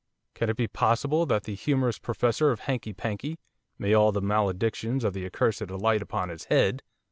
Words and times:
Can 0.33 0.49
it 0.49 0.57
be 0.57 0.67
possible 0.67 1.27
that 1.27 1.43
that 1.43 1.51
humorous 1.51 1.99
professor 1.99 2.49
of 2.49 2.61
hankey 2.61 2.91
pankey 2.91 3.37
may 3.77 3.93
all 3.93 4.11
the 4.11 4.19
maledictions 4.19 5.03
of 5.03 5.13
the 5.13 5.27
accursed 5.27 5.61
alight 5.69 6.01
upon 6.01 6.29
his 6.29 6.45
head! 6.45 6.81